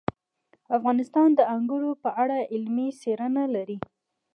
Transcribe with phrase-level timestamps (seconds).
[0.77, 3.77] افغانستان د انګور په اړه علمي څېړنې لري.